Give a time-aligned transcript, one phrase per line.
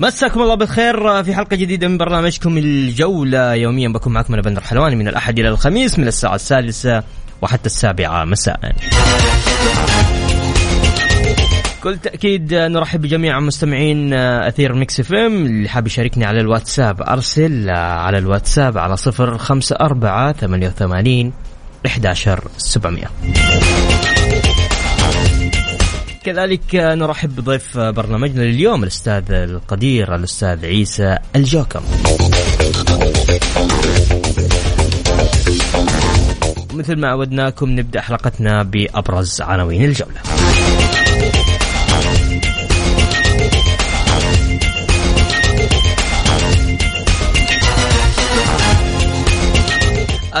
[0.00, 3.54] مساكم الله بالخير في حلقة جديدة من برنامجكم الجولة.
[3.54, 7.02] يوميا بكون معكم أنا بندر حلواني من الأحد إلى الخميس من الساعة السادسة
[7.42, 8.72] وحتى السابعة مساء.
[11.82, 15.46] كل تأكيد نرحب بجميع مستمعين أثير Mix FM.
[15.46, 21.32] اللي حاب يشاركني على الواتساب أرسل على الواتساب على 054 88
[21.86, 23.04] 11700
[26.24, 31.80] كذلك نرحب بضيف برنامجنا لليوم الأستاذ القدير الأستاذ عيسى الجوكم
[36.74, 40.20] مثل ما عودناكم نبدأ حلقتنا بأبرز عناوين الجولة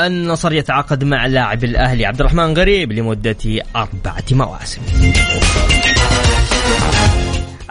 [0.06, 3.36] النصر يتعاقد مع لاعب الأهلي عبد الرحمن غريب لمدة
[3.76, 4.80] أربعة مواسم.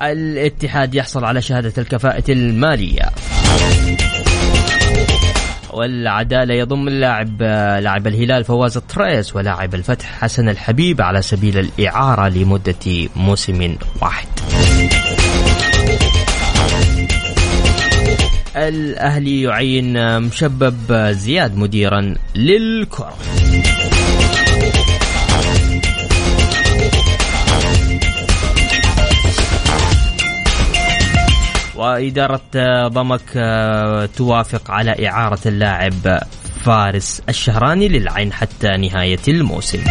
[0.02, 3.09] الاتحاد يحصل على شهادة الكفاءة المالية.
[5.69, 7.42] والعدالة يضم اللاعب
[7.81, 14.27] لاعب الهلال فواز الطريس ولاعب الفتح حسن الحبيب على سبيل الإعارة لمدة موسم واحد.
[18.55, 23.17] الأهلي يعين مشبب زياد مديرا للكرة
[31.79, 33.33] وإدارة ضمك
[34.17, 36.19] توافق على إعارة اللاعب
[36.65, 39.83] فارس الشهراني للعين حتى نهاية الموسم.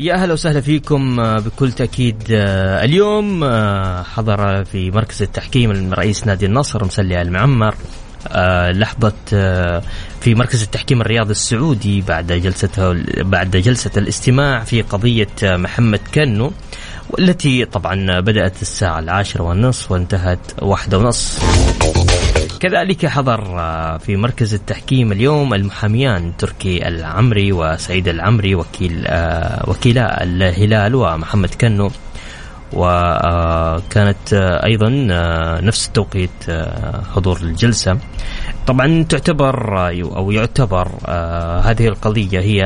[0.00, 3.44] يا أهلا وسهلا فيكم بكل تأكيد اليوم
[4.14, 7.74] حضر في مركز التحكيم رئيس نادي النصر مسلي المعمر
[8.70, 9.12] لحظة
[10.20, 12.92] في مركز التحكيم الرياضي السعودي بعد جلسته
[13.22, 16.52] بعد جلسة الاستماع في قضية محمد كنو
[17.10, 21.44] والتي طبعا بدأت الساعة العاشرة والنصف وانتهت واحدة ونصف
[22.60, 23.40] كذلك حضر
[23.98, 29.06] في مركز التحكيم اليوم المحاميان تركي العمري وسعيد العمري وكيل
[29.66, 31.90] وكيلا الهلال ومحمد كنو.
[32.72, 34.32] وكانت
[34.64, 34.88] أيضا
[35.60, 36.30] نفس التوقيت
[37.14, 37.98] حضور الجلسة.
[38.66, 40.88] طبعا تعتبر أو يعتبر
[41.64, 42.62] هذه القضية هي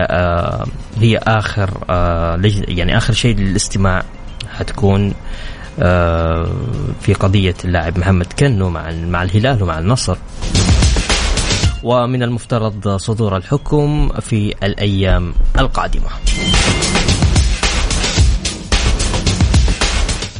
[1.00, 1.70] هي آخر
[2.68, 4.02] يعني آخر شيء للاستماع.
[4.58, 5.14] حتكون
[7.00, 10.16] في قضية اللاعب محمد كنو مع مع الهلال ومع النصر.
[11.82, 16.08] ومن المفترض صدور الحكم في الأيام القادمة.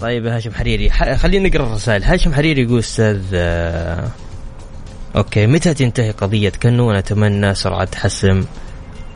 [0.03, 2.05] طيب هاشم حريري خلينا نقرأ الرسائل.
[2.05, 3.23] هاشم حريري يقول أستاذ
[5.17, 8.45] أوكي متى تنتهي قضية كنو؟ ونتمنى سرعة حسم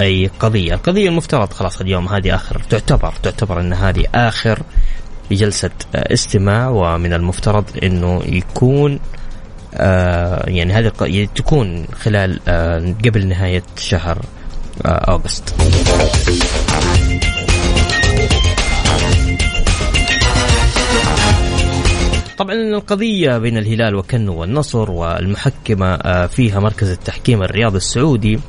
[0.01, 0.75] أي قضية.
[0.75, 4.63] القضية المفترض خلاص اليوم هذه آخر تعتبر تعتبر إن هذه آخر
[5.31, 8.99] بجلسة استماع ومن المفترض إنه يكون
[9.75, 14.19] آه يعني هذه تكون خلال آه قبل نهاية شهر
[14.87, 15.23] آه
[22.39, 25.97] طبعا القضية بين الهلال وكنو والنصر والمحكمة
[26.27, 28.41] فيها مركز التحكيم الرياضي السعودي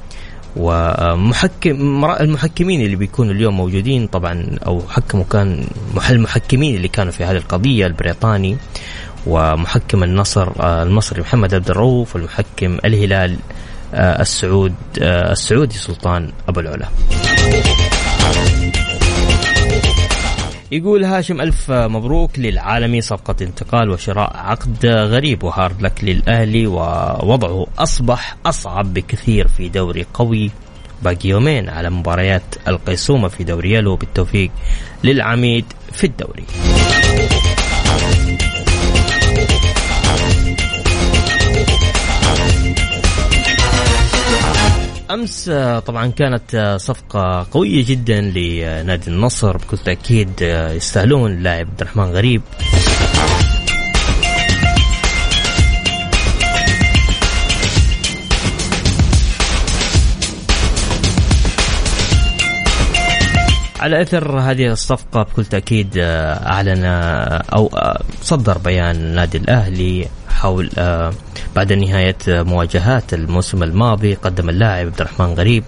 [0.55, 5.67] ومحكم المحكمين اللي بيكونوا اليوم موجودين طبعا أو حكموا كان
[6.09, 8.57] المحكمين اللي كانوا في هذه القضية البريطاني
[9.27, 10.51] ومحكم النصر
[10.83, 13.37] المصري محمد عبد الرؤوف والمحكم الهلال
[13.93, 16.87] السعود السعودي سلطان أبو العلا.
[20.71, 28.35] يقول هاشم ألف مبروك للعالمي صفقة انتقال وشراء عقد غريب وهارد لك للأهلي ووضعه أصبح
[28.45, 30.51] أصعب بكثير في دوري قوي.
[31.01, 33.95] باقي يومين على مباريات القيصومة في دوري يلو.
[33.95, 34.51] بالتوفيق
[35.03, 36.43] للعميد في الدوري.
[45.11, 45.49] أمس
[45.85, 52.41] طبعا كانت صفقة قوية جدا لنادي النصر بكل تأكيد يستاهلون اللاعب عبد الرحمن غريب.
[63.79, 66.85] على أثر هذه الصفقة بكل تأكيد أعلن
[67.53, 67.71] أو
[68.21, 70.07] صدر بيان النادي الأهلي
[70.37, 70.69] حول
[71.55, 75.63] بعد نهاية مواجهات الموسم الماضي قدم اللاعب عبد الرحمن غريب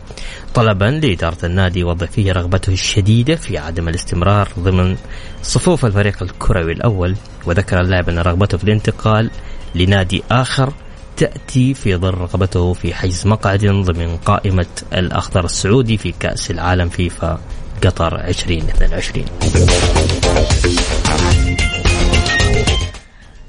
[0.53, 4.97] طلبا لإدارة النادي وضع فيه رغبته الشديدة في عدم الاستمرار ضمن
[5.41, 9.29] صفوف الفريق الكروي الأول وذكر اللاعب أن رغبته في الانتقال
[9.75, 10.73] لنادي آخر
[11.17, 17.39] تأتي في ظل رغبته في حجز مقعد ضمن قائمة الأخضر السعودي في كأس العالم فيفا
[17.83, 19.25] قطر 2022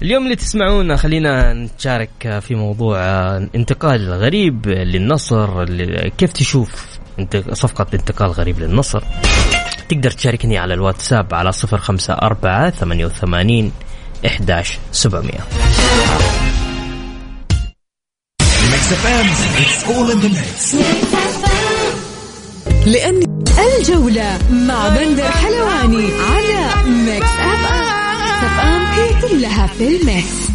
[0.02, 2.99] اليوم اللي تسمعونا خلينا نشارك في موضوع
[3.37, 5.64] انتقال غريب للنصر.
[6.19, 6.99] كيف تشوف
[7.52, 9.02] صفقة انتقال غريب للنصر؟
[9.88, 13.73] تقدر تشاركني على الواتساب على صفر خمسة أربعة ثمانية وثمانين
[14.26, 15.41] إحداش سبعمية.
[22.87, 23.23] الآن
[23.79, 27.80] الجولة مع بندر حلواني على Mix FM.
[29.20, 30.50] كلها في الميكس.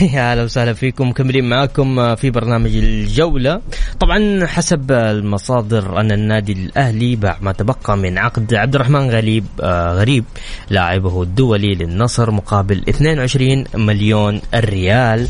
[0.14, 1.08] يا أهلا وسهلا فيكم.
[1.08, 3.60] مكملين معاكم في برنامج الجولة.
[4.00, 9.92] طبعا حسب المصادر أن النادي الأهلي باع ما تبقى من عقد عبد الرحمن غريب آه
[9.92, 10.24] غريب
[10.70, 15.28] لاعبه الدولي للنصر مقابل 22 مليون ريال.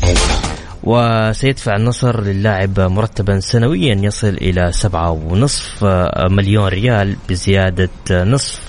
[0.83, 4.37] وسيدفع النصر للاعب مرتبا سنويا يصل
[4.73, 5.83] سبعة ونصف
[6.29, 8.66] مليون ريال بزيادة نصف.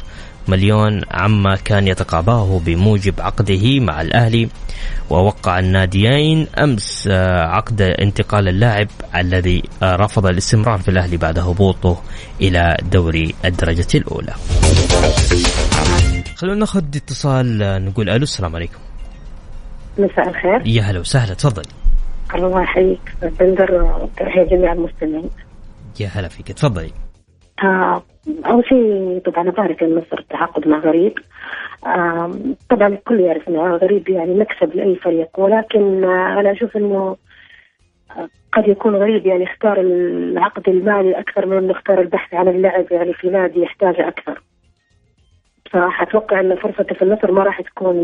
[0.49, 4.49] مليون عما كان يتقاضاه بموجب عقده مع الأهلي
[5.11, 7.09] ووقع الناديين أمس
[7.55, 12.03] عقد انتقال اللاعب الذي رفض الاستمرار في الأهلي بعد هبوطه
[12.41, 14.35] إلى دوري الدرجة الأولى.
[16.37, 18.79] خلونا ناخذ اتصال نقول ألو السلام عليكم.
[19.99, 20.63] مساء الخير.
[20.67, 21.69] يا هلا وسهلا تفضلي
[22.35, 23.01] الله يحييك.
[23.41, 25.31] بندر وتحية جميع المستمعين.
[26.01, 26.91] يا هلا فيك تفضلي.
[27.63, 28.03] آه
[28.47, 31.19] أول شيء طبعا أبارك النصر التعاقد مع غريب.
[31.87, 32.33] آه
[32.71, 37.17] طبعا الكل يعرف أن غريب يعني مكسب لأي فريق ولكن أنا أشوف أنه
[38.53, 43.13] قد يكون غريب يعني اختار العقد المالي أكثر من أنه اختار البحث عن اللاعب يعني
[43.13, 44.43] في نادي يحتاجه أكثر.
[45.67, 47.97] بصراحة أتوقع أن فرصته في النصر ما راح تكون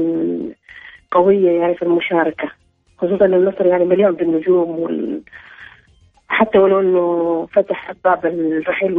[1.10, 2.48] قوية يعني في المشاركة
[2.98, 5.20] خصوصا إن النصر يعني مليان بالنجوم وال...
[6.34, 8.94] حتى ولو إنه فتح باب الرحيل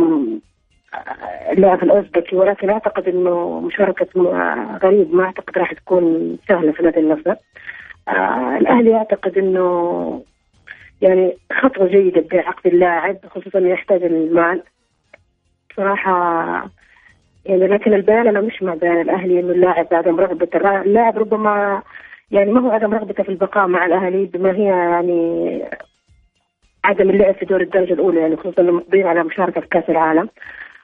[1.52, 4.08] اللاعب الاوزبكي ولكن أعتقد إنه مشاركة
[4.84, 7.36] غريب ما أعتقد راح تكون سهلة في نادي النصر.
[8.08, 10.24] آه الأهلي أعتقد إنه
[11.02, 14.64] يعني خطوة جيدة بعقد اللاعب خصوصا يحتاج المال.
[15.78, 16.12] صراحة
[17.46, 20.48] يعني لكن البيان أنا مش مع بيان الأهلي إنه اللاعب عدم رغبة
[20.82, 21.82] اللاعب ربما
[22.32, 25.62] يعني ما هو عدم رغبته في البقاء مع الأهلي بما هي يعني
[26.86, 30.30] عدم اللعب في دور الدرجة الأولى يعني خصوصا انه مقبلين على مشاركة في كأس العالم.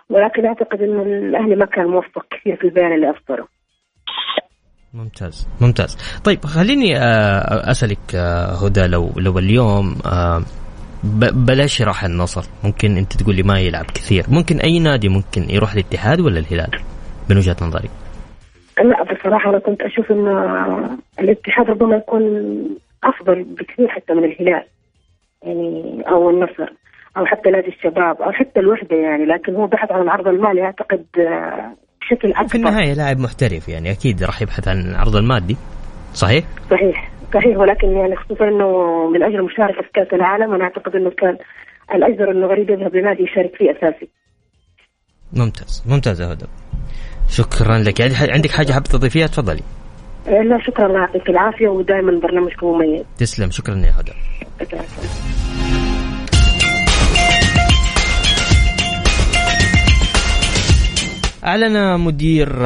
[0.10, 3.48] ولكن أعتقد انه الأهلي ما كان موفق كثير في البيان اللي أصدره.
[4.94, 6.22] ممتاز ممتاز.
[6.26, 6.98] طيب خليني
[7.72, 8.16] أسألك
[8.64, 9.96] هدى لو لو اليوم
[11.48, 12.42] بلاش راح النصر.
[12.64, 14.24] ممكن أنت تقول لي ما يلعب كثير.
[14.30, 16.72] ممكن أي نادي ممكن يروح الاتحاد ولا الهلال؟
[17.30, 17.90] من وجهة نظرك
[18.78, 20.28] لا بصراحة أنا كنت أشوف أن
[21.20, 22.24] الاتحاد ربما يكون
[23.04, 24.64] أفضل بكثير حتى من الهلال.
[25.44, 26.74] يعني أو النصر
[27.18, 31.06] أو حتى نادي الشباب أو حتى الوحدة يعني لكن هو بحث عن العرض المالي أعتقد
[32.02, 32.48] بشكل أكبر.
[32.48, 35.58] في النهاية لاعب محترف يعني أكيد راح يبحث عن العرض المادي
[36.14, 38.68] صحيح؟ صحيح صحيح ولكن يعني خصوصا أنه
[39.10, 41.38] من أجل المشاركة في كأس العالم أنا أعتقد أنه كان
[41.96, 44.10] الأجدر أنه غريب يذهب لنادي يشارك فيه أساسي.
[45.34, 46.46] ممتاز ممتاز يا هدى
[47.30, 48.02] شكرا لك.
[48.36, 49.62] عندك حاجة حابه تضيفيها؟ تفضلي.
[50.28, 53.06] لا شكرا الله يعطيك العافية ودائما برنامجكم مميز.
[53.18, 54.12] تسلم شكرا يا هدى.
[61.46, 62.60] أعلن مدير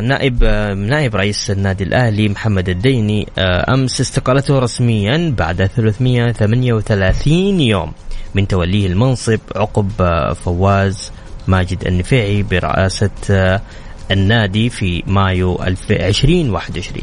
[0.00, 0.44] نائب
[0.76, 7.92] نائب رئيس النادي الأهلي محمد الديني أمس استقالته رسميا بعد 338 يوم
[8.34, 9.90] من توليه المنصب عقب
[10.34, 11.12] فواز
[11.48, 13.10] ماجد النفيعي برئاسة
[14.10, 17.02] النادي في مايو 2021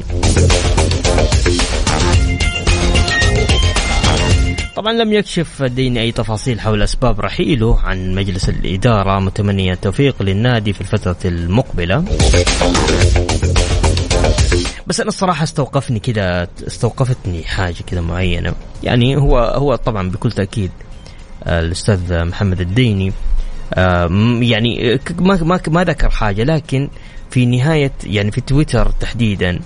[4.75, 10.73] طبعا لم يكشف الديني أي تفاصيل حول أسباب رحيله عن مجلس الإدارة متمنيا التوفيق للنادي
[10.73, 12.03] في الفترة المقبلة.
[14.87, 18.53] بس أنا الصراحة استوقفني كذا استوقفتني حاجة كذا معينة.
[18.83, 20.71] يعني هو هو طبعا بكل تأكيد
[21.47, 23.13] الأستاذ محمد الديني
[24.41, 26.89] يعني ما ما ما ذكر حاجة لكن
[27.31, 29.59] في نهاية يعني في تويتر تحديدا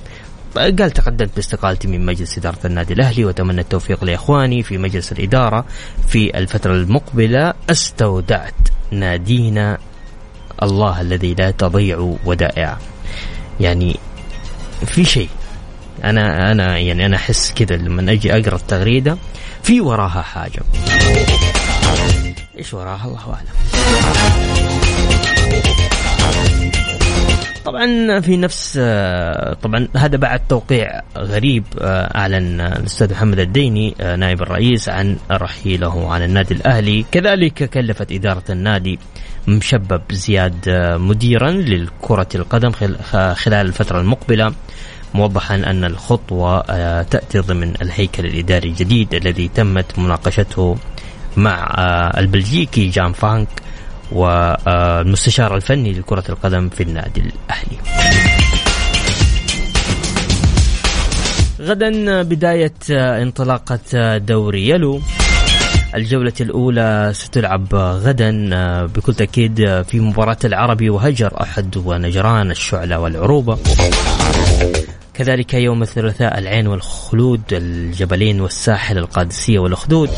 [0.56, 5.66] قال تقدمت باستقالتي من مجلس إدارة النادي الأهلي وأتمنى التوفيق لإخواني في مجلس الإدارة
[6.08, 7.54] في الفترة المقبلة.
[7.70, 8.54] استودعت
[8.92, 9.78] نادينا
[10.64, 12.78] الله الذي لا تضيع ودائعه
[13.60, 14.00] يعني
[14.86, 15.30] في شيء
[16.04, 19.18] أنا أنا يعني أنا أحس كذا لما أجي أقرأ التغريدة
[19.64, 20.62] في وراها حاجة.
[22.60, 23.48] إيش وراها؟ الله أعلم.
[27.66, 28.78] طبعا في نفس
[29.62, 36.54] طبعا هذا بعد توقيع غريب أعلن الأستاذ محمد الديني نائب الرئيس عن رحيله عن النادي
[36.54, 37.06] الأهلي.
[37.12, 39.00] كذلك كلفت إدارة النادي
[39.48, 42.72] مشبب زياد مديرا للكرة القدم
[43.34, 44.54] خلال الفترة المقبلة
[45.14, 50.78] موضحا أن الخطوة آه، تأتي ضمن الهيكل الإداري الجديد الذي تمت مناقشته
[51.38, 53.48] مع آه، البلجيكي جان فانك
[54.12, 57.78] والمستشار الفني لكرة القدم في النادي الأهلي.
[61.62, 65.02] غدا بداية آه، انطلاقة دوري يلو.
[65.96, 68.32] الجولة الأولى ستلعب غدا
[68.86, 73.58] بكل تأكيد في مباراة العربي وهجر أحد ونجران الشعلة والعروبة.
[75.14, 80.10] كذلك يوم الثلاثاء العين والخلود الجبلين والساحل القادسية والأخدود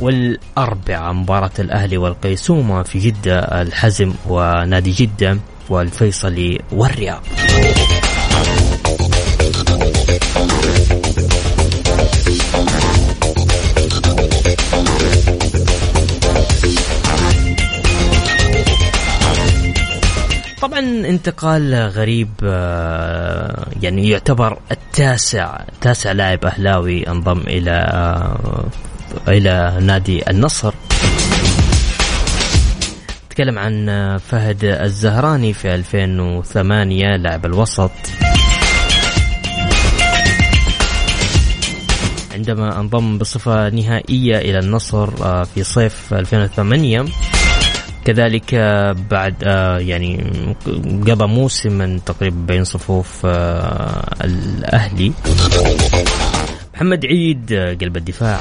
[0.00, 5.38] والأربعاء مباراة الأهلي والقيسومة في جدة الحزم ونادي جدة
[5.68, 7.22] والفيصلي والرياض.
[20.62, 27.72] طبعا انتقال غريب آه، يعني يعتبر التاسع تاسع لاعب أهلاوي انضم إلى
[29.28, 30.74] إلى نادي النصر.
[33.30, 33.86] تكلم عن
[34.18, 37.90] فهد الزهراني في 2008 لاعب الوسط.
[42.34, 47.04] عندما انضم بصفة نهائية إلى النصر آه، في صيف 2008
[48.04, 48.54] كذلك
[49.10, 50.32] بعد آه، يعني
[51.06, 55.12] قضى موسما تقريبا بين صفوف آه، الأهلي.
[56.76, 58.40] محمد عيد آه، قلب الدفاع.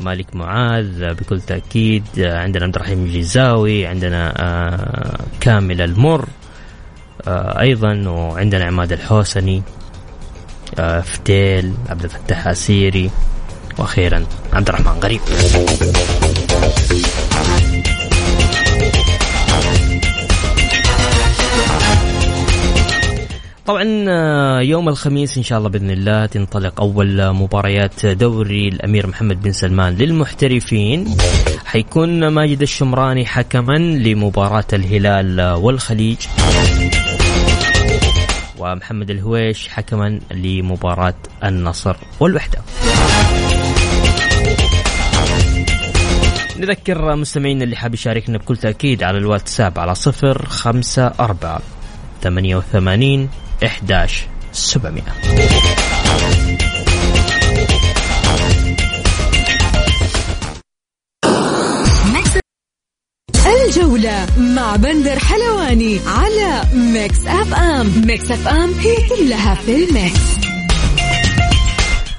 [0.00, 4.32] مالك معاذ بكل تأكيد عندنا عبد الرحيم الجزاوي عندنا
[5.40, 6.28] كامل المر
[7.60, 9.62] أيضا وعندنا عماد الحوسني
[11.04, 13.10] فتيل عبد الفتاح السيري
[13.78, 15.20] وأخيرا عبد الرحمن غريب.
[23.66, 29.42] طبعا آه، يوم الخميس إن شاء الله بإذن الله تنطلق أول مباريات دوري الأمير محمد
[29.42, 31.16] بن سلمان للمحترفين.
[31.64, 36.16] حيكون ماجد الشمراني حكما لمباراة الهلال والخليج.
[38.58, 42.58] ومحمد الهويش حكما لمباراة النصر والوحدة.
[46.58, 51.60] نذكر مستمعينا اللي حاب يشاركنا بكل تأكيد على الواتساب على صفر خمسة أربعة
[52.22, 53.28] ثمانية وثمانين
[53.64, 55.12] إحداش سبعمائة.
[63.66, 68.02] الجولة مع بندر حلواني على Mix FM.
[68.06, 70.35] Mix FM هي كلها في ال mix.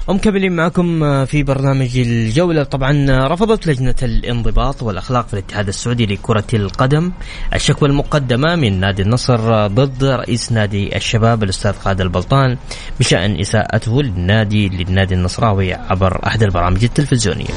[0.08, 2.62] ومكملين معكم آه، في برنامج الجولة.
[2.62, 7.12] طبعا آه، رفضت لجنة الانضباط والأخلاق في الاتحاد السعودي لكرة القدم
[7.54, 12.56] الشكوى المقدمة من نادي النصر ضد رئيس نادي الشباب الأستاذ خالد البلطان
[13.00, 17.48] بشأن إساءته للنادي للنادي النصراوي عبر أحد البرامج التلفزيونية.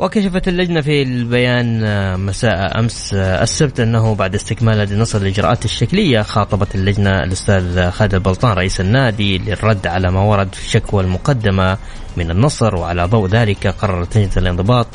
[0.00, 5.64] وكشفت اللجنة في البيان آه، مساء أمس آه، السبت أنه بعد استكمال نادي النصر الإجراءات
[5.64, 11.78] الشكلية خاطبت اللجنة الأستاذ خالد البلطان رئيس النادي للرد على ما ورد في الشكوى المقدمة
[12.16, 14.86] من النصر وعلى ضوء ذلك قررت لجنة الانضباط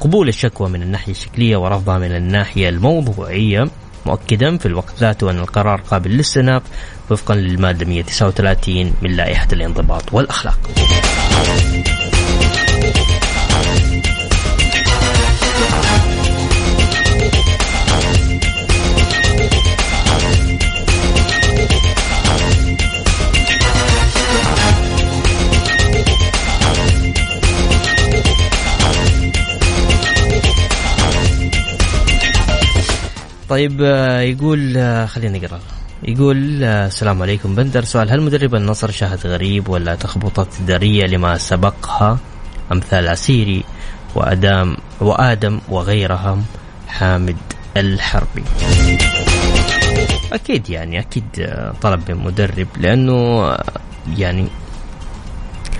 [0.00, 3.64] قبول الشكوى من الناحية الشكلية ورفضها من الناحية الموضوعية
[4.06, 6.62] مؤكدا في الوقت ذاته أن القرار قابل للاستئناف
[7.10, 10.58] وفقا للمادة 139 من لائحة الانضباط والأخلاق.
[33.48, 35.60] طيب آه، يقول آه، خلينا نقرا
[36.02, 37.54] يقول آه، السلام عليكم.
[37.54, 42.18] بندر سؤال هل مدرب النصر شاهد غريب ولا تخبطت إدارية لما سبقها
[42.72, 43.64] أمثال عسيري
[44.14, 46.44] وأدام وآدم وغيرهم؟
[46.88, 47.36] حامد
[47.76, 48.44] الحربي.
[50.32, 51.24] أكيد يعني أكيد
[51.82, 53.48] طلب من مدرب لأنه
[54.16, 54.46] يعني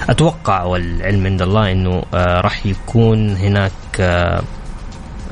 [0.09, 3.73] أتوقع والعلم عند الله أنه راح يكون هناك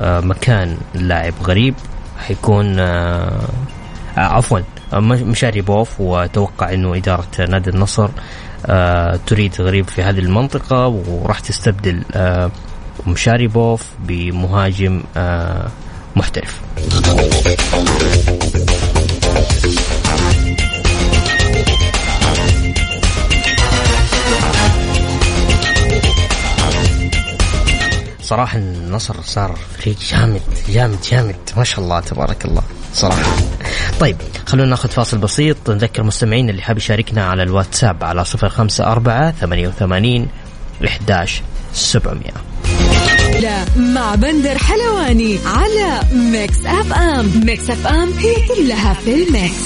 [0.01, 1.75] مكان لاعب غريب.
[2.23, 3.49] حيكون آه
[4.17, 4.61] عفوا
[5.03, 8.09] مشاري بوف وأتوقع إنه إدارة نادي النصر
[8.67, 12.51] آه تريد غريب في هذه المنطقة وراح تستبدل آه
[13.07, 15.69] مشاري بوف بمهاجم آه
[16.17, 16.61] محترف.
[28.33, 31.37] صراحة النصر صار فريق جامد جامد جامد.
[31.57, 32.63] ما شاء الله تبارك الله
[32.95, 33.37] صراحة.
[34.01, 35.71] طيب خلونا ناخذ فاصل بسيط.
[35.71, 40.29] نذكر مستمعين اللي حاب يشاركنا على الواتساب على صفر خمسة أربعة ثمانية وثمانين
[40.87, 42.33] إحداش سبعمية.
[43.41, 49.63] لا مع بندر حلواني على Mix FM Mix FM هي كلها في ال mix.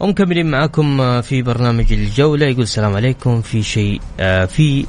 [0.00, 2.46] ومكملين معاكم في برنامج الجولة.
[2.46, 3.42] يقول السلام عليكم.
[3.42, 4.86] في شيء آه، في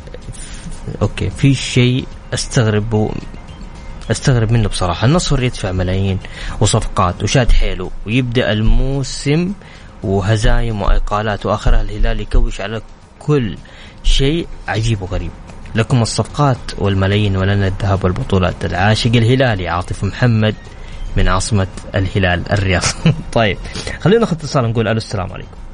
[1.01, 3.11] أوكي في شيء أستغرب
[4.11, 5.07] أستغرب منه بصراحة.
[5.07, 6.19] النصر يدفع ملايين
[6.59, 9.53] وصفقات وشاد حيله ويبدأ الموسم
[10.03, 12.81] وهزايم وإقالات وآخرها الهلال يكوش على
[13.19, 13.57] كل
[14.03, 15.31] شيء عجيب وغريب.
[15.75, 18.65] لكم الصفقات والملايين ولنا الذهب والبطولات.
[18.65, 20.55] العاشق الهلالي عاطف محمد
[21.17, 22.83] من عاصمة الهلال الرياض.
[23.33, 23.57] طيب
[23.99, 25.64] خلينا ناخذ اتصال نقول ألو السلام عليكم.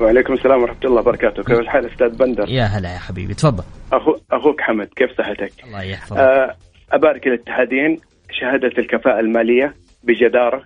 [0.00, 1.42] وعليكم السلام ورحمة الله وبركاته.
[1.42, 3.64] كيف الحال أستاذ بندر؟ يا هلا يا حبيبي تفضل.
[3.92, 6.18] أخو أخوك حمد كيف صحتك؟ الله يحفظك.
[6.18, 6.54] آه
[6.92, 10.62] أبارك الاتحادين شهادة الكفاءة المالية بجدارة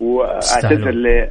[0.00, 1.28] وأعتذر ل...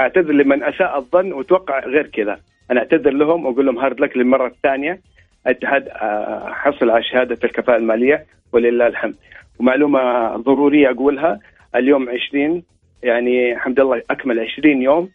[0.00, 2.38] أعتذر لمن أساء الظن وتوقع غير كذا.
[2.70, 5.00] أنا أعتذر لهم وأقول لهم هارد لك للمرة الثانية.
[5.46, 9.14] الاتحاد آه، حصل على شهادة الكفاءة المالية ولله الحمد.
[9.58, 10.00] ومعلومة
[10.36, 11.38] ضرورية أقولها
[11.76, 12.62] اليوم 20
[13.02, 15.08] يعني الحمد لله أكمل 20 يوم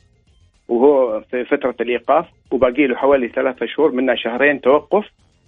[0.68, 5.06] وهو في فترة الإيقاف وباقي له حوالي ثلاثة شهور منها شهرين توقف.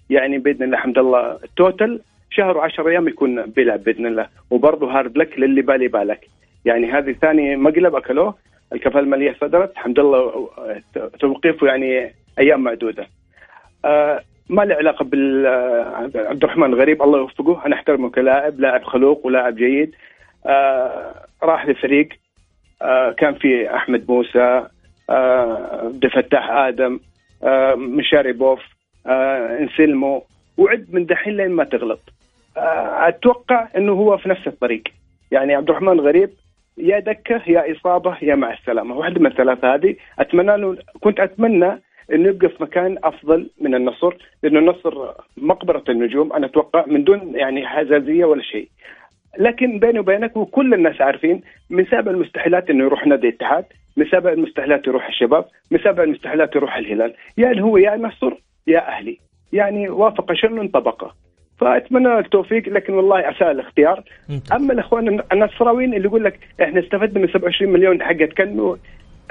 [0.10, 2.02] يعني بإذن الله الحمد الله التوتل
[2.32, 4.28] شهر وعشر أيام يكون بيلعب بإذن الله.
[4.52, 6.28] وبرضه هارد لك للي بالي بالك.
[6.66, 8.36] يعني هذه ثاني مقلب أكلوه.
[8.74, 9.72] الكفاءة المالية صدرت.
[9.72, 10.50] الحمد لله
[11.20, 13.08] توقيفه يعني أيام معدودة.
[13.86, 17.66] آه ما له علاقة بال آه، عبد الرحمن الغريب الله يوفقه.
[17.66, 19.96] أنا أحترمه كلاعب لاعب خلوق ولاعب جيد.
[20.46, 22.10] آه راح لفريق
[22.82, 24.68] آه كان في أحمد موسى
[25.10, 27.00] عبد الفتاح آدم
[27.44, 28.60] آه، مشاري بوف
[29.08, 30.24] آه، انسلمو
[30.58, 32.00] وعد من دحين لين ما تغلط.
[32.58, 34.84] آه، أتوقع إنه هو في نفس الطريق.
[35.32, 36.30] يعني عبد الرحمن غريب
[36.78, 38.96] يا دكة يا إصابة يا مع السلامة.
[38.98, 39.96] واحدة من الثلاثة هذه.
[40.20, 41.82] أتمنى له كنت أتمنى
[42.14, 46.34] إنه يبقى في مكان أفضل من النصر لأنه النصر مقبرة النجوم.
[46.34, 48.68] أنا أتوقع من دون يعني حزازية ولا شيء.
[49.40, 53.66] لكن بيني وبينك وكل الناس عارفين من سابع المستحيلات إنه يروح نادي الاتحاد.
[54.00, 57.14] من سابع المستحيلات يروح الشباب من سابع المستحيلات يروح الهلال.
[57.38, 58.34] يعني هو يا نصر
[58.68, 59.18] يا أهلي.
[59.54, 61.14] يعني وافق شن انطبقه.
[61.60, 64.04] فأتمنى التوفيق لكن والله اساء الاختيار.
[64.54, 68.78] أما الإخوان النصراويين اللي يقول لك إحنا استفدنا من 27 مليون حقت كانه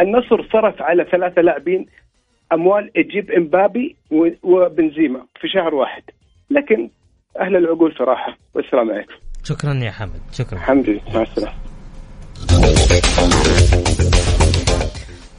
[0.00, 1.86] النصر صرف على ثلاثة لاعبين
[2.52, 3.96] أموال تجيب إمبابي
[4.42, 6.02] وبنزيما في شهر واحد.
[6.50, 6.90] لكن
[7.40, 9.14] أهل العقول صراحة والسلام عليكم.
[9.44, 10.20] شكرا يا حمد.
[10.32, 10.58] شكرا.
[10.88, 11.00] لله.
[11.14, 11.68] مع السلامة.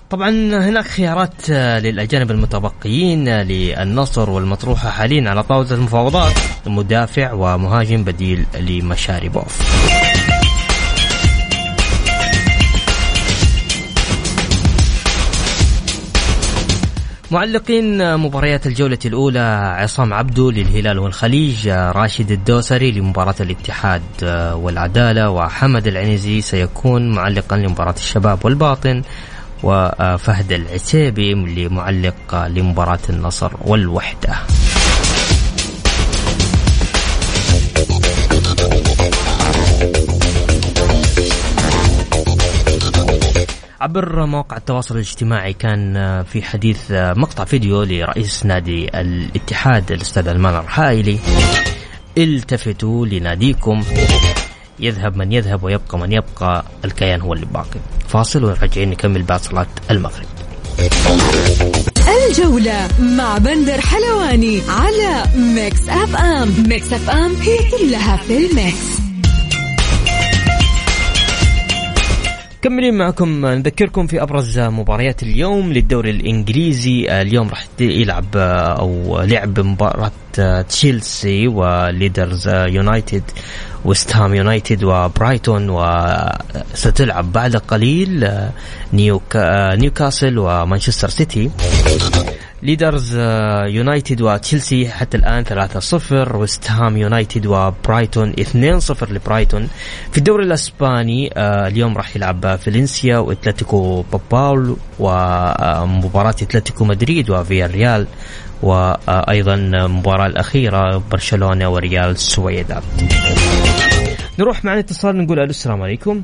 [0.10, 0.30] طبعا
[0.70, 6.34] هناك خيارات للأجانب المتبقيين للنصر والمطروحة حاليا على طاولة المفاوضات
[6.66, 9.80] مدافع ومهاجم بديل لمشاري بوف.
[17.32, 24.02] معلقين مباريات الجولة الأولى عصام عبدو للهلال والخليج راشد الدوسري لمباراة الاتحاد
[24.54, 29.02] والعدالة وحمد العنزي سيكون معلقا لمباراة الشباب والباطن
[29.64, 34.36] وفهد العسيبي اللي معلق لمباراة النصر والوحدة.
[43.82, 45.94] عبر مواقع التواصل الاجتماعي كان
[46.24, 51.20] في حديث مقطع فيديو لرئيس نادي الاتحاد الأستاذ أنمار الحائلي
[52.18, 53.84] التفتوا لناديكم.
[54.80, 57.80] يذهب من يذهب ويبقى من يبقى الكيان هو اللي باقي.
[58.08, 60.26] فاصل وراجعين نكمل بعد صلاة المغرب.
[62.30, 66.54] الجولة مع بندر حلواني على Mix FM.
[66.68, 69.09] Mix FM هي كلها في ال mix.
[72.60, 77.22] مكملين معكم نذكركم في أبرز مباريات اليوم للدوري الإنجليزي.
[77.22, 80.12] اليوم راح يلعب أو لعب مباراة
[80.70, 83.24] تشيلسي وليدرز يونايتد
[83.86, 88.32] ويست هام يونايتد وبرايتون وستلعب بعد قليل
[88.94, 91.52] نيوكاسل ومانشستر سيتي.
[92.64, 93.18] ليدرز
[93.76, 99.70] يونايتد وتشيلسي حتى الآن 3-0 ويست هام يونايتد وبرايتون 2-0 لبرايتون.
[100.12, 108.08] في الدوري الأسباني آه، اليوم راح يلعب فالنسيا وإتلتيكو باباول ومباراة إتلتيكو مدريد وفيا ريال
[108.62, 112.84] وأيضا المباراة الأخيرة برشلونة وريال سويداد.
[114.40, 116.24] نروح معنا اتصال نقول ألو السلام عليكم.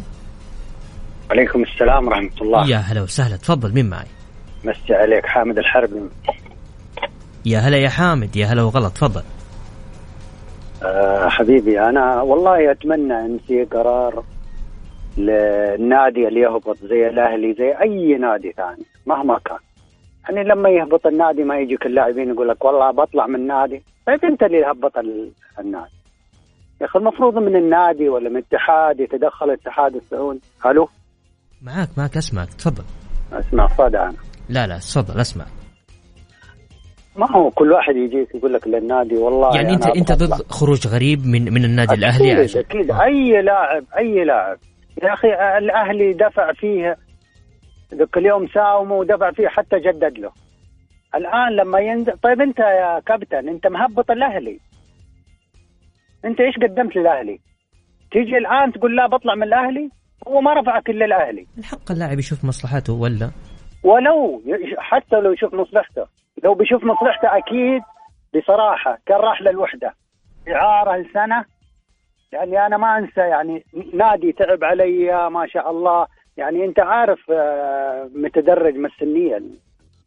[1.30, 2.68] وعليكم السلام ورحمة الله.
[2.70, 4.06] يا هلا وسهلا تفضل مين معي؟
[4.66, 6.10] مسي عليك حامد الحرب
[7.46, 9.24] يا هلا يا حامد يا هلا وغلط تفضل.
[10.84, 14.24] أه حبيبي أنا والله أتمنى إن في قرار
[15.18, 19.58] للنادي اللي يهبط زي الأهلي زي أي نادي ثاني مهما كان.
[20.30, 24.44] يعني لما يهبط النادي ما يجيك اللاعبين يقول لك والله بطلع من النادي طيب أنت
[24.44, 24.98] اللي هبط
[25.60, 25.96] النادي.
[26.82, 30.42] يا أخي المفروض من النادي ولا من الاتحاد يتدخل الاتحاد السعودي.
[30.66, 30.90] ألو؟
[31.62, 32.84] معك معك أسمعك تفضل.
[33.34, 34.14] أسمع صدى أنا
[34.50, 35.46] لا لا تفضل اسمع.
[37.16, 41.28] ما هو كل واحد يجيك يقول لك للنادي والله يعني انت أنت ضد خروج غريب
[41.28, 42.92] من من النادي أكيد الأهلي عشان أكيد.
[42.92, 43.04] آه.
[43.04, 44.58] أي لاعب أي لاعب.
[45.04, 45.28] يا أخي
[45.58, 46.98] الأهلي دفع فيه
[47.96, 50.32] ذاك اليوم ساومه ودفع فيه حتى جدد له.
[51.16, 54.60] الآن لما ينزل طيب أنت يا كابتن أنت مهبط الأهلي.
[56.26, 57.40] أنت إيش قدمت للأهلي؟
[58.12, 59.90] تيجي الآن تقول لا بطلع من الأهلي؟
[60.28, 61.48] هو ما رفعك إلا الأهلي.
[61.58, 63.32] الحق اللاعب يشوف مصلحته ولا؟
[63.86, 64.42] ولو
[64.78, 66.06] حتى لو يشوف مصلحته.
[66.44, 67.82] لو بيشوف مصلحته أكيد
[68.36, 69.94] بصراحة كان راح للوحدة.
[70.50, 71.46] إعارة لسنة.
[72.32, 76.08] يعني أنا ما أنسى يعني نادي تعب علي ما شاء الله.
[76.38, 79.42] يعني أنت عارف آه، متدرج من السنيه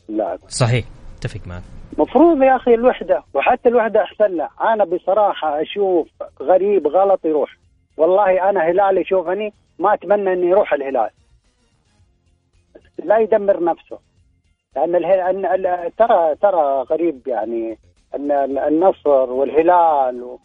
[0.09, 0.85] اللاعب صحيح.
[1.19, 1.63] اتفق معك.
[1.99, 4.49] مفروض يا أخي الوحدة وحتى الوحدة أحسن له.
[4.61, 6.09] أنا بصراحة أشوف
[6.43, 7.57] غريب غلط يروح.
[7.97, 11.11] والله أنا هلالي شوفني ما أتمنى إني يروح الهلال.
[13.05, 13.99] لا يدمر نفسه.
[14.77, 14.93] لأن
[15.99, 17.79] ترى ترى غريب يعني
[18.15, 20.39] أن النصر والهلال و...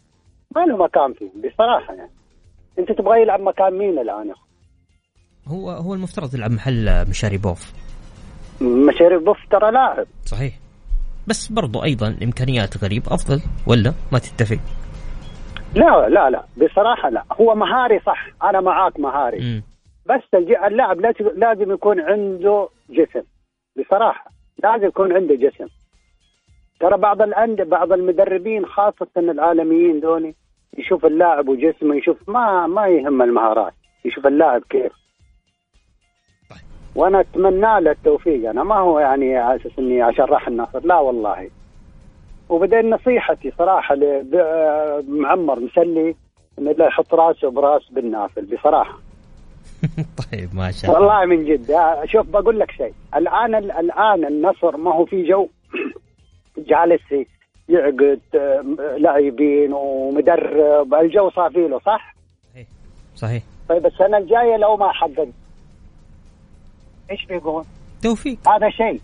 [0.56, 2.10] ما له مكان فيه بصراحة يعني.
[2.78, 4.34] أنت تبغى يلعب مكان مين الآن؟
[5.46, 7.72] هو هو المفترض يلعب محل مشاريبوف
[8.60, 10.06] مشاريبوف ترى لاعب.
[10.24, 10.54] صحيح.
[11.26, 14.58] بس برضو أيضا إمكانيات غريب أفضل ولا ما تتفق؟
[15.74, 16.44] لا لا لا.
[16.56, 17.24] بصراحة لا.
[17.40, 18.26] هو مهاري صح.
[18.42, 19.40] أنا معاك مهاري.
[19.40, 19.62] م.
[20.06, 20.20] بس
[20.64, 21.00] اللاعب
[21.36, 23.22] لازم يكون عنده جسم.
[23.76, 24.30] بصراحة
[24.62, 25.66] لازم يكون عنده جسم.
[26.80, 30.34] ترى بعض الأندية بعض المدربين خاصة العالميين دوني
[30.78, 33.72] يشوف اللاعب وجسمه يشوف ما ما يهم المهارات
[34.04, 34.92] يشوف اللاعب كيف.
[36.50, 36.60] طيب.
[36.94, 38.50] وأنا أتمنى له التوفيق.
[38.50, 41.50] أنا ما هو يعني على أساس إني عشان راح النصر لا والله.
[42.48, 46.14] وبعدين نصيحتي صراحة لمعمر مسلي
[46.58, 48.98] إنه لا يحط راسه براس بالنافل بصراحة.
[50.32, 51.00] طيب ما شاء الله.
[51.00, 51.76] والله من جد.
[52.04, 52.92] شوف بقول لك شيء.
[53.16, 55.48] الآن الآن النصر ما هو في جو
[56.70, 57.26] جالس
[57.68, 58.20] يعقد
[58.98, 60.94] لاعبين ومدرب.
[60.94, 62.14] الجو صافي له صح؟
[62.54, 62.66] صحيح.
[63.16, 63.42] صحيح.
[63.68, 65.28] طيب السنة الجاية لو ما حقق.
[67.10, 67.64] إيش بيقول؟
[68.02, 68.48] توفيق.
[68.48, 69.00] هذا شيء.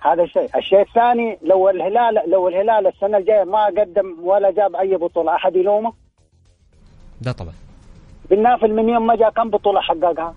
[0.00, 4.96] هذا شيء، الشيء الثاني لو الهلال لو الهلال السنة الجاية ما قدم ولا جاب أي
[4.96, 5.92] بطولة أحد يلومه؟
[7.22, 7.52] لا طبعا.
[8.30, 10.34] بالنافل من يوم ما جاء كم بطولة حققها؟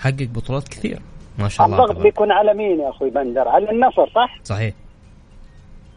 [0.00, 0.98] حقق بطولات كثير.
[1.38, 4.74] ما شاء الله الضغط بيكون على مين يا أخوي بندر؟ على النصر صح؟ صحيح.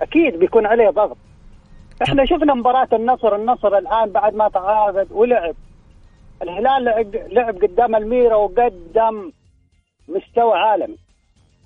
[0.02, 1.18] أكيد بيكون عليه ضغط.
[2.02, 5.56] إحنا شفنا مباراة النصر النصر الآن بعد ما تعاقد ولعب.
[6.42, 6.84] الهلال
[7.32, 9.32] لعب قدام الميرا وقدم
[10.08, 10.98] مستوى عالمي.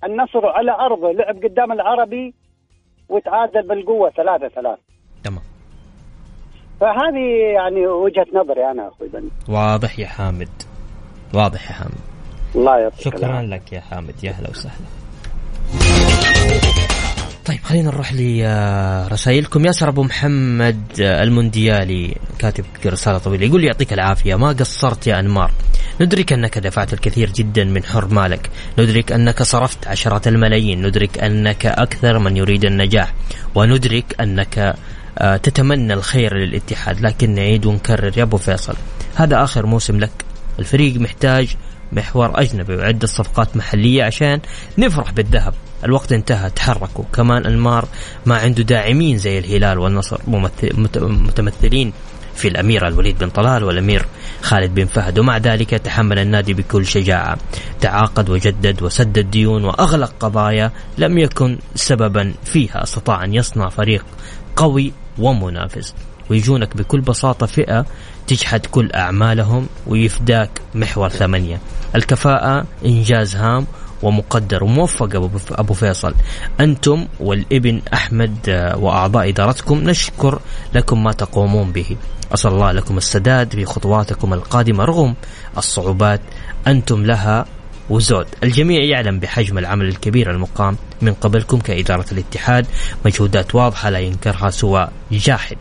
[0.04, 2.34] النصر على أرضه لعب قدام العربي
[3.10, 4.82] وتعادل بالقوة ثلاثة ثلاثة.
[5.24, 5.42] تمام.
[6.84, 10.50] فهذه يعني وجهة نظري أنا أخوي بن واضح يا حامد.
[11.34, 12.02] واضح يا حامد.
[12.56, 14.24] الله يعطيك شكرا لك يا حامد.
[14.24, 14.86] يا أهلا وسهلا.
[17.46, 23.46] طيب خلينا نروح لرسائلكم ياسر أبو محمد المونديالي كاتب رسالة طويلة.
[23.46, 24.36] يقول يعطيك العافية.
[24.36, 25.52] ما قصرت يا أنمار.
[26.02, 28.50] ندرك أنك دفعت الكثير جدا من حر مالك.
[28.80, 30.88] ندرك أنك صرفت عشرات الملايين.
[30.88, 33.14] ندرك أنك أكثر من يريد النجاح.
[33.56, 34.16] وندرك
[34.58, 34.76] آه،
[35.18, 38.76] تتمنى الخير للاتحاد لكن نعيد ونكرر يا أبو فيصل.
[39.16, 40.12] هذا آخر موسم لك.
[40.60, 41.56] الفريق محتاج
[41.92, 44.40] محور أجنبي وعدة صفقات محلية عشان
[44.78, 45.54] نفرح بالذهب.
[45.86, 47.04] الوقت انتهى تحركوا.
[47.14, 47.88] كمان أنمار
[48.26, 51.94] ما عنده داعمين زي الهلال والنصر متمثلين
[52.36, 54.06] في الأمير الوليد بن طلال والأمير
[54.42, 55.20] خالد بن فهد.
[55.20, 57.38] ومع ذلك تحمل النادي بكل شجاعة.
[57.82, 62.84] تعاقد وجدد وسدد ديون وأغلق قضايا لم يكن سببا فيها.
[62.84, 64.06] استطاع أن يصنع فريق
[64.56, 65.94] قوي ومنافس.
[66.30, 67.86] ويجونك بكل بساطة فئة
[68.28, 71.60] تجحد كل أعمالهم ويفداك محور ثمانية.
[71.96, 73.68] الكفاءة إنجاز هام
[74.04, 74.64] ومقدر.
[74.64, 75.10] وموفق
[75.52, 76.14] أبو فيصل.
[76.60, 80.40] أنتم والإبن أحمد آه، وأعضاء إدارتكم نشكر
[80.74, 81.98] لكم ما تقومون به.
[82.34, 85.16] أسأل الله لكم السداد في خطواتكم القادمة رغم
[85.58, 86.22] الصعوبات
[86.68, 87.46] أنتم لها
[87.90, 88.26] وزود.
[88.44, 92.66] الجميع يعلم بحجم العمل الكبير المقام من قبلكم كإدارة الاتحاد
[93.06, 95.58] مجهودات واضحة لا ينكرها سوى جاحد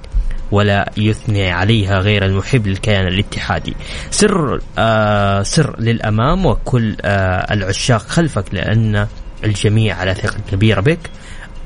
[0.50, 3.74] ولا يثني عليها غير المحب للكيان الاتحادي.
[4.10, 9.06] سر آه سر للأمام وكل آه العشاق خلفك لأن
[9.44, 11.10] الجميع على ثقة كبيرة بك.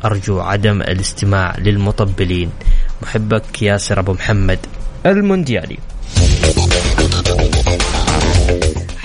[0.04, 2.50] أرجو عدم الاستماع للمطبلين.
[3.02, 4.58] محبك ياسر أبو محمد
[5.06, 5.78] المونديالي.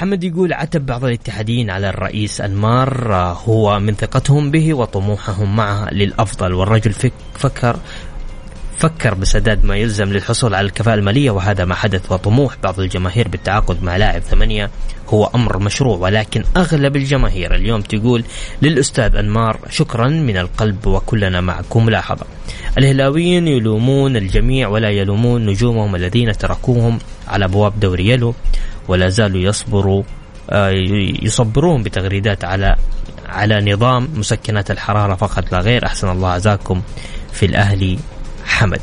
[0.02, 5.94] محمد يقول عتب بعض الاتحاديين على الرئيس أنمار آه، هو من ثقتهم به وطموحهم معه
[5.94, 6.94] للأفضل والرجل
[7.34, 7.80] فكر
[8.78, 13.84] فكر بسداد ما يلزم للحصول على الكفاءة المالية وهذا ما حدث وطموح بعض الجماهير بالتعاقد
[13.84, 14.70] مع لاعب ثمانية
[15.10, 18.24] هو أمر مشروع ولكن أغلب الجماهير اليوم تقول
[18.62, 22.26] للأستاذ أنمار شكرا من القلب وكلنا معكم ملاحظة
[22.78, 28.34] الهلاويين يلومون الجميع ولا يلومون نجومهم الذين تركوهم على أبواب دوري يلو.
[28.91, 30.04] ولا زالوا يصبروا
[30.49, 30.69] آه،
[31.21, 32.75] يصبرون بتغريدات على
[33.30, 35.86] على نظام مسكنات الحرارة فقط لا غير.
[35.86, 36.82] أحسن الله عزاكم
[37.32, 37.99] في الأهلي
[38.45, 38.82] حمد.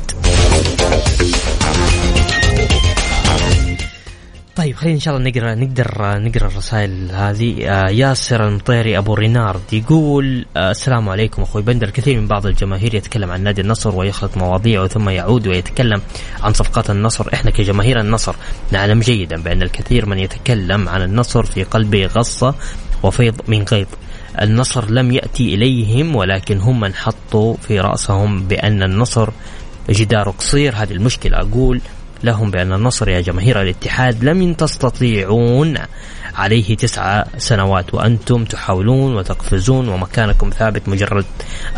[4.55, 7.67] طيب خلينا إن شاء الله نقرا نقدر نقرأ الرسائل هذه.
[7.67, 11.89] آه ياسر المطيري أبو رينارد يقول آه السلام عليكم أخوي بندر.
[11.89, 16.01] كثير من بعض الجماهير يتكلم عن نادي النصر ويخلط مواضيع ثم يعود ويتكلم
[16.43, 17.33] عن صفقات النصر.
[17.33, 18.35] إحنا كجماهير النصر
[18.71, 22.55] نعلم جيدا بأن الكثير من يتكلم عن النصر في قلبه غصة
[23.03, 23.87] وفيض من غيظ.
[24.41, 29.29] النصر لم يأتي إليهم ولكن هم من حطوا في رأسهم بأن النصر
[29.89, 30.75] جدار قصير.
[30.75, 31.37] هذه المشكلة.
[31.37, 31.81] أقول
[32.23, 35.77] لهم بأن النصر يا جماهير الاتحاد لم تستطيعون.
[36.35, 41.25] عليه تسعة سنوات وأنتم تحاولون وتقفزون ومكانكم ثابت مجرد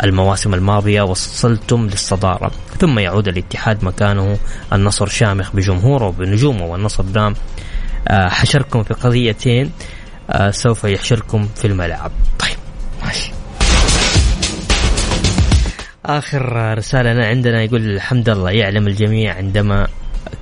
[0.04, 2.52] المواسم الماضية وصلتم للصدارة.
[2.80, 4.38] ثم يعود الاتحاد مكانه
[4.74, 7.36] النصر شامخ بجمهوره وبنجومه والنصر دام
[8.08, 9.72] آه، حشركم في قضيتين
[10.30, 12.12] آه، سوف يحشركم في الملعب.
[12.40, 12.58] طيب
[13.06, 13.32] ماشي.
[16.06, 19.88] آخر رسالة عندنا يقول الحمد لله يعلم الجميع عندما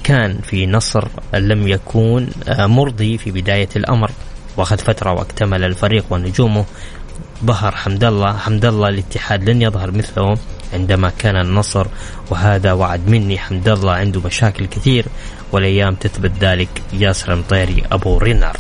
[0.10, 4.12] كان في نصر لم يكون آه، مرضي في بداية الأمر.
[4.58, 6.66] وأخذ فترة واكتمل الفريق ونجومه.
[7.46, 8.38] ظهر حمد الله.
[8.38, 10.38] حمد الله الاتحاد لن يظهر مثله
[10.74, 11.88] عندما كان النصر.
[12.30, 13.38] وهذا وعد مني.
[13.38, 15.06] حمد الله عنده مشاكل كثير.
[15.52, 16.70] والأيام تثبت ذلك.
[16.94, 18.60] ياسر مطيري أبو رينارد.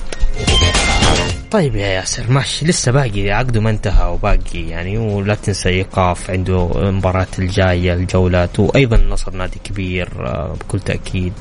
[1.52, 2.66] طيب يا ياسر ماشي.
[2.66, 8.96] لسه باقي عقده ما انتهى وباقي يعني ولا تنسى إيقاف عنده المباراة الجاية الجولات وأيضا
[8.96, 11.34] النصر نادي كبير آه، بكل تأكيد.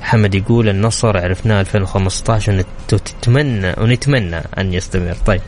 [0.00, 5.16] محمد يقول النصر عرفناه 2015 ونتمنى ونتمنى أن يستمر.
[5.26, 5.40] طيب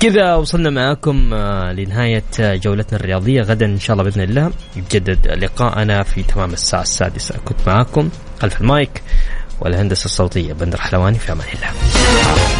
[0.00, 3.42] كذا وصلنا معاكم آه، لنهاية جولتنا الرياضية.
[3.42, 7.34] غدا إن شاء الله بإذن الله يتجدد لقاءنا في تمام الساعة السادسة.
[7.44, 8.08] كنت معاكم
[8.40, 9.02] خلف المايك
[9.60, 12.59] والهندسة الصوتية بندر حلواني في أمان الله.